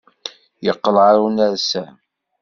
Yeqqel 0.65 0.95
ɣer 1.03 1.15
unersam. 1.27 1.93